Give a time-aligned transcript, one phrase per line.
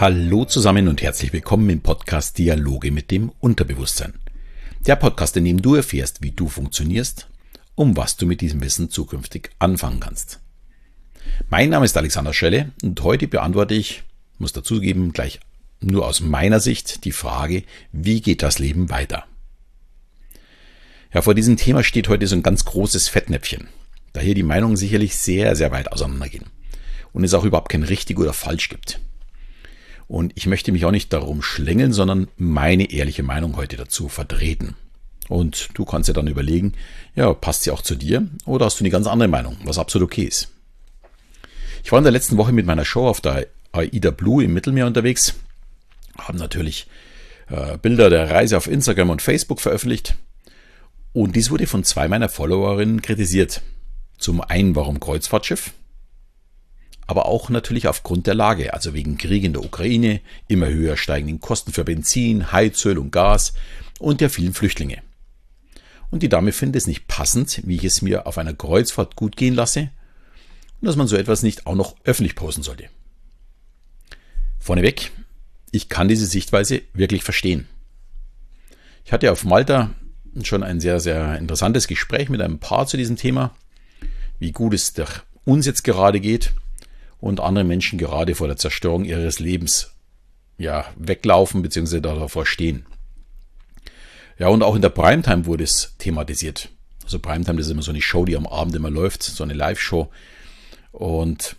[0.00, 4.14] Hallo zusammen und herzlich willkommen im Podcast Dialoge mit dem Unterbewusstsein.
[4.86, 7.28] Der Podcast, in dem du erfährst, wie du funktionierst,
[7.74, 10.40] um was du mit diesem Wissen zukünftig anfangen kannst.
[11.50, 14.02] Mein Name ist Alexander Schelle und heute beantworte ich,
[14.38, 15.38] muss dazugeben, gleich
[15.82, 19.24] nur aus meiner Sicht die Frage, wie geht das Leben weiter?
[21.12, 23.68] Ja, vor diesem Thema steht heute so ein ganz großes Fettnäpfchen,
[24.14, 26.46] da hier die Meinungen sicherlich sehr, sehr weit auseinandergehen
[27.12, 28.98] und es auch überhaupt kein richtig oder falsch gibt.
[30.10, 34.74] Und ich möchte mich auch nicht darum schlängeln, sondern meine ehrliche Meinung heute dazu vertreten.
[35.28, 36.72] Und du kannst ja dann überlegen,
[37.14, 40.08] ja, passt sie auch zu dir oder hast du eine ganz andere Meinung, was absolut
[40.08, 40.48] okay ist.
[41.84, 44.88] Ich war in der letzten Woche mit meiner Show auf der AIDA Blue im Mittelmeer
[44.88, 45.34] unterwegs,
[46.18, 46.88] haben natürlich
[47.48, 50.16] äh, Bilder der Reise auf Instagram und Facebook veröffentlicht
[51.12, 53.62] und dies wurde von zwei meiner Followerinnen kritisiert.
[54.18, 55.70] Zum einen, warum Kreuzfahrtschiff?
[57.10, 61.40] Aber auch natürlich aufgrund der Lage, also wegen Krieg in der Ukraine, immer höher steigenden
[61.40, 63.52] Kosten für Benzin, Heizöl und Gas
[63.98, 65.02] und der vielen Flüchtlinge.
[66.12, 69.36] Und die Dame findet es nicht passend, wie ich es mir auf einer Kreuzfahrt gut
[69.36, 69.90] gehen lasse
[70.80, 72.84] und dass man so etwas nicht auch noch öffentlich posten sollte.
[74.60, 75.10] Vorneweg,
[75.72, 77.66] ich kann diese Sichtweise wirklich verstehen.
[79.04, 79.90] Ich hatte auf Malta
[80.44, 83.52] schon ein sehr, sehr interessantes Gespräch mit einem Paar zu diesem Thema,
[84.38, 84.94] wie gut es
[85.44, 86.52] uns jetzt gerade geht
[87.20, 89.92] und andere Menschen gerade vor der Zerstörung ihres Lebens
[90.58, 92.00] ja, weglaufen bzw.
[92.00, 92.86] davor stehen.
[94.38, 96.70] Ja, und auch in der Primetime wurde es thematisiert.
[97.04, 99.54] Also Primetime, das ist immer so eine Show, die am Abend immer läuft, so eine
[99.54, 100.10] Live-Show.
[100.92, 101.56] Und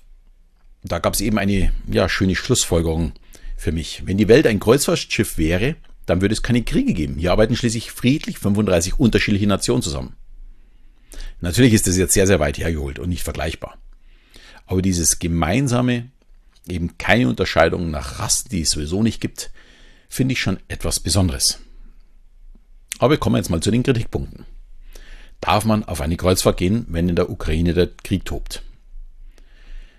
[0.83, 3.13] da gab es eben eine ja, schöne Schlussfolgerung
[3.55, 4.03] für mich.
[4.05, 7.17] Wenn die Welt ein Kreuzfahrtschiff wäre, dann würde es keine Kriege geben.
[7.17, 10.15] Hier arbeiten schließlich friedlich 35 unterschiedliche Nationen zusammen.
[11.39, 13.77] Natürlich ist das jetzt sehr, sehr weit hergeholt und nicht vergleichbar.
[14.65, 16.09] Aber dieses gemeinsame,
[16.67, 19.51] eben keine Unterscheidung nach Rassen, die es sowieso nicht gibt,
[20.09, 21.59] finde ich schon etwas Besonderes.
[23.00, 24.45] Aber wir kommen jetzt mal zu den Kritikpunkten.
[25.39, 28.61] Darf man auf eine Kreuzfahrt gehen, wenn in der Ukraine der Krieg tobt?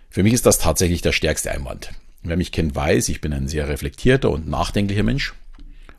[0.09, 1.91] Für mich ist das tatsächlich der stärkste Einwand.
[2.23, 5.35] Wer mich kennt, weiß, ich bin ein sehr reflektierter und nachdenklicher Mensch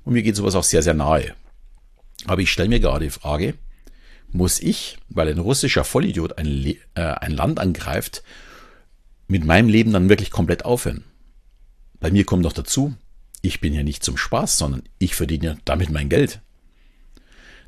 [0.05, 1.33] und mir geht sowas auch sehr, sehr nahe.
[2.25, 3.55] Aber ich stelle mir gerade die Frage,
[4.31, 6.47] muss ich, weil ein russischer Vollidiot ein,
[6.95, 8.23] äh, ein Land angreift
[9.27, 11.03] mit meinem Leben dann wirklich komplett aufhören.
[11.99, 12.93] Bei mir kommt noch dazu,
[13.41, 16.41] ich bin ja nicht zum Spaß, sondern ich verdiene ja damit mein Geld.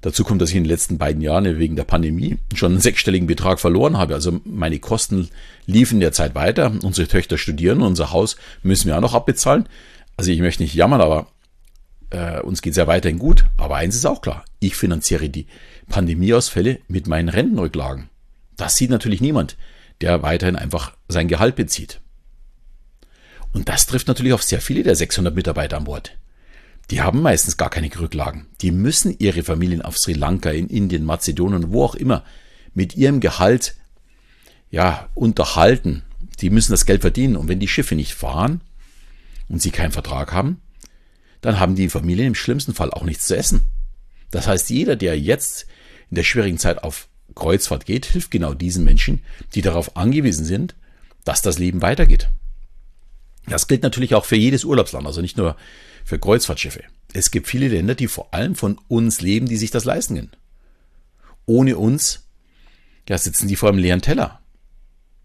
[0.01, 3.27] Dazu kommt, dass ich in den letzten beiden Jahren wegen der Pandemie schon einen sechsstelligen
[3.27, 4.13] Betrag verloren habe.
[4.13, 5.29] Also meine Kosten
[5.65, 6.71] liefen derzeit weiter.
[6.83, 9.67] Unsere Töchter studieren, unser Haus müssen wir auch noch abbezahlen.
[10.15, 11.27] Also ich möchte nicht jammern, aber
[12.11, 13.45] äh, uns geht es ja weiterhin gut.
[13.57, 15.47] Aber eins ist auch klar, ich finanziere die
[15.89, 18.09] Pandemieausfälle mit meinen Rentenrücklagen.
[18.57, 19.57] Das sieht natürlich niemand
[20.01, 22.01] der weiterhin einfach sein Gehalt bezieht.
[23.51, 26.17] Und das trifft natürlich auf sehr viele der 600 Mitarbeiter an Bord.
[26.91, 28.47] Die haben meistens gar keine Rücklagen.
[28.61, 32.23] Die müssen ihre Familien auf Sri Lanka, in Indien, Mazedonien, wo auch immer,
[32.73, 33.75] mit ihrem Gehalt,
[34.69, 36.03] ja, unterhalten.
[36.41, 37.37] Die müssen das Geld verdienen.
[37.37, 38.61] Und wenn die Schiffe nicht fahren
[39.47, 40.61] und sie keinen Vertrag haben,
[41.41, 43.61] dann haben die Familien im schlimmsten Fall auch nichts zu essen.
[44.31, 45.67] Das heißt, jeder, der jetzt
[46.09, 49.21] in der schwierigen Zeit auf Kreuzfahrt geht, hilft genau diesen Menschen,
[49.53, 50.75] die darauf angewiesen sind,
[51.25, 52.29] dass das Leben weitergeht.
[53.47, 55.55] Das gilt natürlich auch für jedes Urlaubsland, also nicht nur
[56.03, 56.83] für Kreuzfahrtschiffe.
[57.13, 60.31] Es gibt viele Länder, die vor allem von uns leben, die sich das leisten können.
[61.45, 62.23] Ohne uns
[63.07, 64.39] ja, sitzen die vor einem leeren Teller,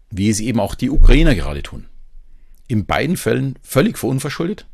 [0.09, 1.87] wie es eben auch die Ukrainer gerade tun.
[2.67, 4.65] In beiden Fällen völlig verunverschuldet,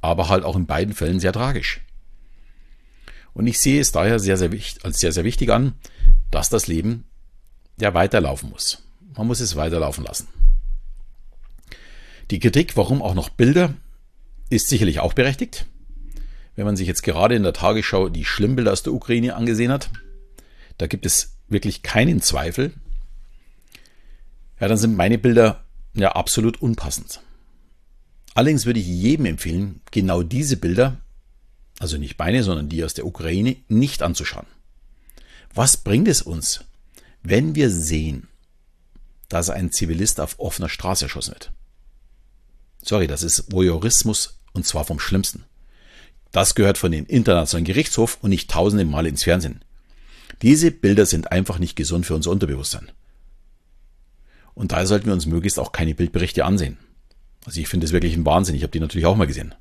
[0.00, 1.80] aber halt auch in beiden Fällen sehr tragisch.
[3.34, 5.74] Und ich sehe es daher sehr, sehr wichtig, als sehr, sehr wichtig an,
[6.30, 7.04] dass das Leben
[7.80, 8.82] ja weiterlaufen muss.
[9.16, 10.28] Man muss es weiterlaufen lassen.
[12.32, 13.74] Die Kritik, warum auch noch Bilder,
[14.48, 15.66] ist sicherlich auch berechtigt.
[16.56, 19.90] Wenn man sich jetzt gerade in der Tagesschau die Schlimmbilder aus der Ukraine angesehen hat,
[20.78, 22.72] da gibt es wirklich keinen Zweifel.
[24.58, 25.62] Ja, dann sind meine Bilder
[25.92, 27.20] ja absolut unpassend.
[28.32, 31.02] Allerdings würde ich jedem empfehlen, genau diese Bilder,
[31.80, 34.46] also nicht meine, sondern die aus der Ukraine, nicht anzuschauen.
[35.52, 36.64] Was bringt es uns,
[37.22, 38.28] wenn wir sehen,
[39.28, 41.52] dass ein Zivilist auf offener Straße erschossen wird?
[42.82, 45.44] Sorry, das ist Voyeurismus und zwar vom Schlimmsten.
[46.32, 49.64] Das gehört von den internationalen Gerichtshof und nicht tausende Male ins Fernsehen.
[50.40, 52.90] Diese Bilder sind einfach nicht gesund für unser Unterbewusstsein.
[54.54, 56.78] Und daher sollten wir uns möglichst auch keine Bildberichte ansehen.
[57.46, 58.54] Also ich finde es wirklich ein Wahnsinn.
[58.54, 59.54] Ich habe die natürlich auch mal gesehen.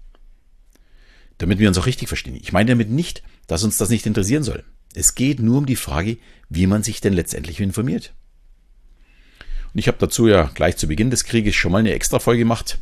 [1.37, 2.37] Damit wir uns auch richtig verstehen.
[2.41, 4.63] Ich meine damit nicht, dass uns das nicht interessieren soll.
[4.93, 6.17] Es geht nur um die Frage,
[6.49, 8.13] wie man sich denn letztendlich informiert.
[9.73, 12.39] Und ich habe dazu ja gleich zu Beginn des Krieges schon mal eine extra Folge
[12.39, 12.79] gemacht,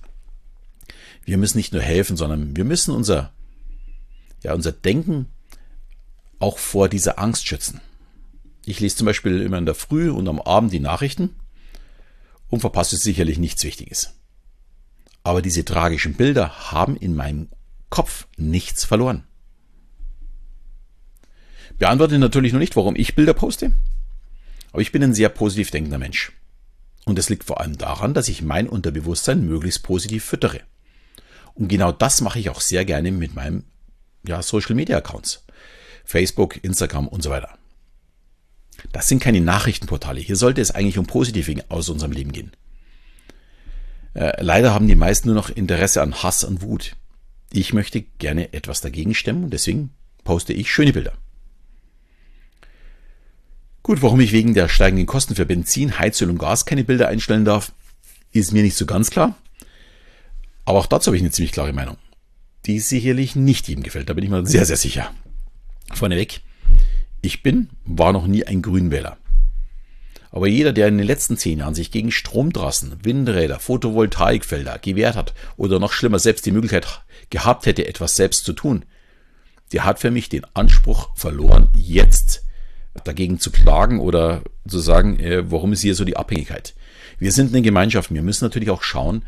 [1.29, 3.31] Wir müssen nicht nur helfen, sondern wir müssen unser,
[4.41, 5.27] ja, unser Denken
[6.39, 7.81] auch vor dieser Angst schützen.
[8.65, 11.35] Ich lese zum Beispiel immer in der Früh und am Abend die Nachrichten
[12.49, 14.15] und verpasse sicherlich nichts Wichtiges.
[15.21, 17.49] Aber diese tragischen Bilder haben in meinem
[17.91, 19.23] Kopf nichts verloren.
[21.77, 23.73] Beantworte natürlich noch nicht, warum ich Bilder poste,
[24.71, 26.31] aber ich bin ein sehr positiv denkender Mensch.
[27.05, 30.61] Und das liegt vor allem daran, dass ich mein Unterbewusstsein möglichst positiv füttere.
[31.59, 33.65] Und genau das mache ich auch sehr gerne mit meinem
[34.25, 35.45] ja, Social Media Accounts.
[36.05, 37.49] Facebook, Instagram und so weiter.
[38.93, 40.21] Das sind keine Nachrichtenportale.
[40.21, 42.51] Hier sollte es eigentlich um Positive aus unserem Leben gehen.
[44.13, 46.95] Äh, leider haben die meisten nur noch Interesse an Hass und Wut.
[47.51, 49.91] Ich möchte gerne etwas dagegen stemmen und deswegen
[50.23, 51.13] poste ich schöne Bilder.
[53.83, 57.43] Gut, warum ich wegen der steigenden Kosten für Benzin, Heizöl und Gas keine Bilder einstellen
[57.43, 57.73] darf,
[58.31, 59.35] ist mir nicht so ganz klar.
[60.69, 61.97] Aber auch dazu habe ich eine ziemlich klare Meinung,
[62.67, 64.07] die sicherlich nicht jedem gefällt.
[64.07, 65.11] Da bin ich mir sehr, sehr sicher.
[65.95, 66.41] Vorneweg,
[67.23, 69.17] ich bin, war noch nie ein Grünwähler.
[70.29, 75.33] Aber jeder, der in den letzten zehn Jahren sich gegen Stromtrassen, Windräder, Photovoltaikfelder gewehrt hat
[75.57, 77.01] oder noch schlimmer selbst die Möglichkeit
[77.31, 78.85] gehabt hätte, etwas selbst zu tun,
[79.73, 82.43] der hat für mich den Anspruch verloren, jetzt
[83.05, 86.75] dagegen zu klagen oder zu sagen, äh, warum ist hier so die Abhängigkeit.
[87.17, 88.13] Wir sind eine Gemeinschaft.
[88.13, 89.23] Wir müssen natürlich auch schauen,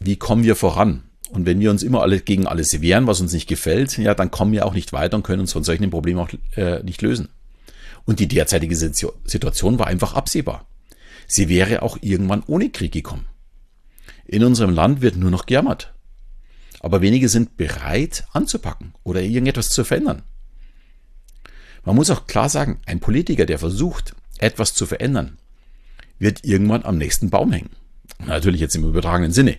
[0.00, 1.04] wie kommen wir voran.
[1.30, 4.32] Und wenn wir uns immer alle gegen alles wehren, was uns nicht gefällt, ja, dann
[4.32, 7.28] kommen wir auch nicht weiter und können uns von solchen Problemen auch äh, nicht lösen.
[8.04, 10.66] Und die derzeitige Situation war einfach absehbar.
[11.28, 13.26] Sie wäre auch irgendwann ohne Krieg gekommen.
[14.26, 15.94] In unserem Land wird nur noch gejammert.
[16.80, 20.22] Aber wenige sind bereit anzupacken oder irgendetwas zu verändern.
[21.84, 25.38] Man muss auch klar sagen, ein Politiker, der versucht, etwas zu verändern,
[26.18, 27.70] wird irgendwann am nächsten Baum hängen.
[28.26, 29.56] Natürlich jetzt im übertragenen Sinne.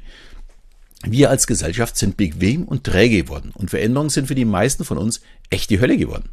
[1.04, 4.98] Wir als Gesellschaft sind bequem und träge geworden und Veränderungen sind für die meisten von
[4.98, 6.30] uns echt die Hölle geworden.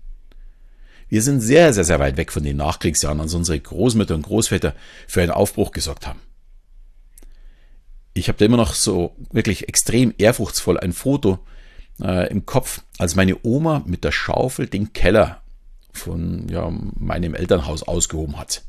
[1.09, 4.75] Wir sind sehr, sehr, sehr weit weg von den Nachkriegsjahren, als unsere Großmütter und Großväter
[5.07, 6.21] für einen Aufbruch gesorgt haben.
[8.13, 11.39] Ich habe da immer noch so wirklich extrem ehrfurchtsvoll ein Foto
[12.03, 15.41] äh, im Kopf, als meine Oma mit der Schaufel den Keller
[15.93, 18.65] von ja, meinem Elternhaus ausgehoben hat.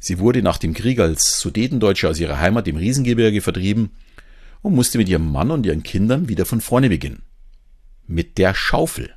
[0.00, 3.90] Sie wurde nach dem Krieg als Sudetendeutsche aus ihrer Heimat im Riesengebirge vertrieben
[4.62, 7.22] und musste mit ihrem Mann und ihren Kindern wieder von vorne beginnen.
[8.06, 9.14] Mit der Schaufel.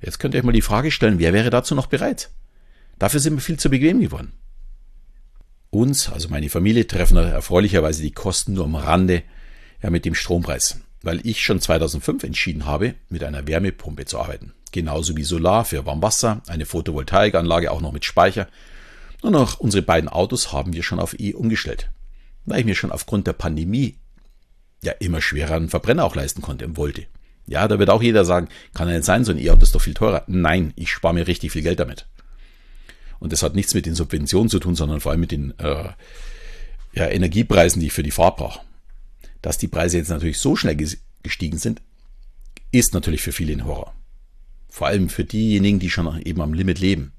[0.00, 2.30] Jetzt könnt ihr euch mal die Frage stellen, wer wäre dazu noch bereit?
[2.98, 4.32] Dafür sind wir viel zu bequem geworden.
[5.68, 9.22] Uns, also meine Familie, treffen erfreulicherweise die Kosten nur am Rande
[9.82, 14.52] ja, mit dem Strompreis, weil ich schon 2005 entschieden habe, mit einer Wärmepumpe zu arbeiten
[14.72, 18.48] genauso wie Solar für Warmwasser, eine Photovoltaikanlage auch noch mit Speicher.
[19.22, 21.90] Und auch unsere beiden Autos haben wir schon auf E umgestellt,
[22.44, 23.96] weil ich mir schon aufgrund der Pandemie
[24.82, 27.06] ja immer schwerer einen Verbrenner auch leisten konnte und wollte.
[27.46, 29.82] Ja, da wird auch jeder sagen, kann ja nicht sein, so ein E-Auto ist doch
[29.82, 30.24] viel teurer.
[30.26, 32.06] Nein, ich spare mir richtig viel Geld damit.
[33.18, 35.90] Und das hat nichts mit den Subventionen zu tun, sondern vor allem mit den äh,
[36.92, 38.60] ja, Energiepreisen, die ich für die Fahrt brauche.
[39.42, 40.76] Dass die Preise jetzt natürlich so schnell
[41.22, 41.82] gestiegen sind,
[42.72, 43.94] ist natürlich für viele ein Horror.
[44.68, 47.12] Vor allem für diejenigen, die schon eben am Limit leben.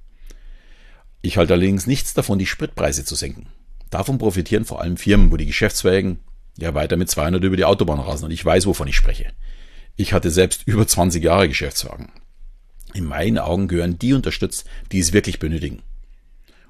[1.21, 3.47] Ich halte allerdings nichts davon, die Spritpreise zu senken.
[3.89, 6.19] Davon profitieren vor allem Firmen, wo die Geschäftswagen
[6.57, 9.31] ja weiter mit 200 über die Autobahn rasen und ich weiß, wovon ich spreche.
[9.95, 12.11] Ich hatte selbst über 20 Jahre Geschäftswagen.
[12.93, 15.81] In meinen Augen gehören die unterstützt, die es wirklich benötigen.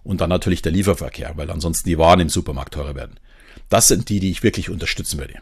[0.04, 3.20] Und dann natürlich der Lieferverkehr, weil ansonsten die Waren im Supermarkt teurer werden.
[3.70, 5.36] Das sind die, die ich wirklich unterstützen würde.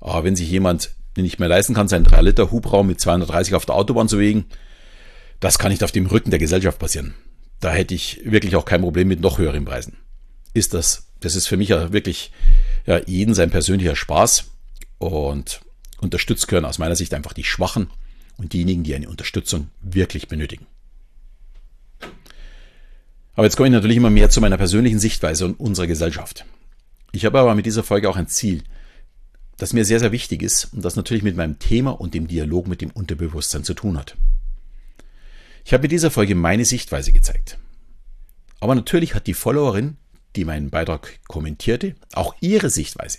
[0.00, 3.76] Aber wenn sich jemand nicht mehr leisten kann, seinen 3-Liter Hubraum mit 230 auf der
[3.76, 4.46] Autobahn zu wegen,
[5.40, 7.14] das kann nicht auf dem Rücken der Gesellschaft passieren.
[7.60, 9.96] Da hätte ich wirklich auch kein Problem mit noch höheren Preisen.
[10.52, 12.32] Ist das, das ist für mich ja wirklich
[12.86, 14.50] ja, jeden sein persönlicher Spaß
[14.98, 15.60] und
[16.00, 17.90] unterstützt gehören aus meiner Sicht einfach die Schwachen
[18.36, 20.66] und diejenigen, die eine Unterstützung wirklich benötigen.
[23.34, 26.44] Aber jetzt komme ich natürlich immer mehr zu meiner persönlichen Sichtweise und unserer Gesellschaft.
[27.12, 28.62] Ich habe aber mit dieser Folge auch ein Ziel,
[29.56, 32.68] das mir sehr, sehr wichtig ist und das natürlich mit meinem Thema und dem Dialog
[32.68, 34.16] mit dem Unterbewusstsein zu tun hat.
[35.64, 37.58] Ich habe mit dieser Folge meine Sichtweise gezeigt.
[38.60, 39.96] Aber natürlich hat die Followerin,
[40.36, 43.18] die meinen Beitrag kommentierte, auch ihre Sichtweise.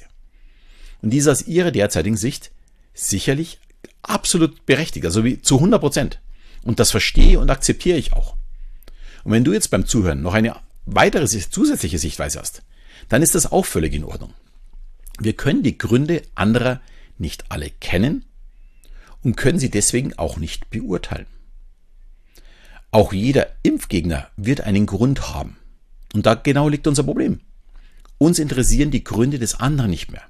[1.02, 2.52] Und diese aus ihrer derzeitigen Sicht
[2.94, 3.60] sicherlich
[4.04, 6.20] absolut berechtigt, also wie zu 100 Prozent.
[6.64, 8.36] Und das verstehe und akzeptiere ich auch.
[9.24, 12.62] Und wenn du jetzt beim Zuhören noch eine weitere zusätzliche Sichtweise hast,
[13.10, 14.34] dann ist das auch völlig in Ordnung.
[15.20, 16.82] Wir können die Gründe anderer
[17.18, 18.26] nicht alle kennen
[19.24, 21.28] und können sie deswegen auch nicht beurteilen.
[22.96, 25.58] Auch jeder Impfgegner wird einen Grund haben.
[26.14, 27.42] Und da genau liegt unser Problem.
[28.18, 30.22] Uns interessieren die Gründe des anderen nicht mehr.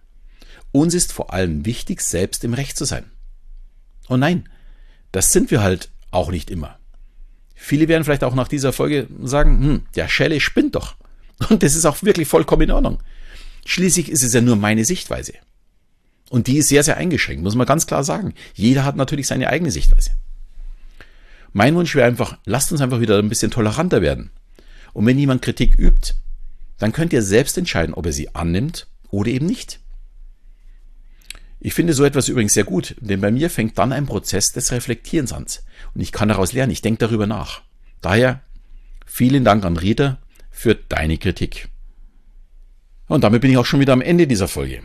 [0.72, 3.04] Uns ist vor allem wichtig, selbst im Recht zu sein.
[4.08, 4.50] Und nein,
[5.12, 6.80] das sind wir halt auch nicht immer.
[7.54, 10.96] Viele werden vielleicht auch nach dieser Folge sagen, hm, der Schelle spinnt doch.
[11.52, 12.98] Und das ist auch wirklich vollkommen in Ordnung.
[13.68, 15.34] Schließlich ist es ja nur meine Sichtweise.
[16.32, 18.34] Und die ist sehr, sehr eingeschränkt, muss man ganz klar sagen.
[18.56, 20.14] Jeder hat natürlich seine eigene Sichtweise.
[21.58, 24.30] Mein Wunsch wäre einfach, lasst uns einfach wieder ein bisschen toleranter werden.
[24.92, 26.14] Und wenn jemand Kritik übt,
[26.80, 29.80] dann könnt ihr selbst entscheiden, ob er sie annimmt oder eben nicht.
[31.62, 34.74] Ich finde so etwas übrigens sehr gut, denn bei mir fängt dann ein Prozess des
[34.74, 35.46] Reflektierens an.
[35.94, 37.62] Und ich kann daraus lernen, ich denke darüber nach.
[38.02, 38.42] Daher
[39.06, 40.18] vielen Dank an Rita
[40.52, 41.70] für deine Kritik.
[43.08, 44.82] Und damit bin ich auch schon wieder am Ende dieser Folge.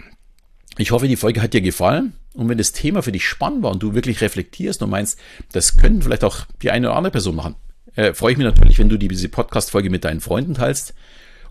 [0.79, 2.12] Ich hoffe, die Folge hat dir gefallen.
[2.35, 5.19] Und wenn das Thema für dich spannend war und du wirklich reflektierst und meinst,
[5.53, 7.57] das könnten vielleicht auch die eine oder andere Person machen,
[7.97, 10.95] äh, freue ich mich natürlich, wenn du diese Podcast-Folge mit deinen Freunden teilst.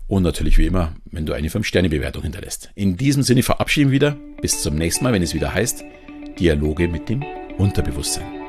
[0.06, 2.70] Und natürlich wie immer, wenn du eine 5-Sterne-Bewertung hinterlässt.
[2.74, 4.16] In diesem Sinne verabschieden wir wieder.
[4.40, 5.84] Bis zum nächsten Mal, wenn es wieder heißt
[6.38, 7.22] Dialoge mit dem
[7.58, 8.39] Unterbewusstsein.